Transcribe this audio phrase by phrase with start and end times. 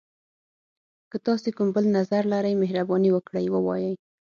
[1.09, 3.91] که تاسي کوم بل نظر لری، مهرباني وکړئ ووایئ.